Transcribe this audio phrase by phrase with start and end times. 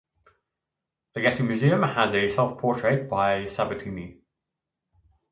[1.13, 4.17] The Getty Museum has a self-portrait by Sabatini.